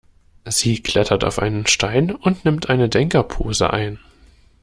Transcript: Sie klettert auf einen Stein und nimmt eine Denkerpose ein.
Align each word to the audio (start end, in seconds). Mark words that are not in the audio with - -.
Sie 0.47 0.81
klettert 0.81 1.23
auf 1.23 1.37
einen 1.37 1.67
Stein 1.67 2.09
und 2.09 2.43
nimmt 2.43 2.71
eine 2.71 2.89
Denkerpose 2.89 3.69
ein. 3.71 3.99